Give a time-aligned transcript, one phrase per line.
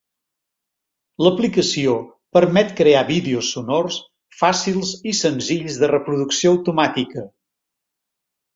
[1.25, 1.93] L'aplicació
[2.37, 3.99] permet crear vídeos sonors,
[4.41, 7.29] fàcils i senzills de reproducció automàtica.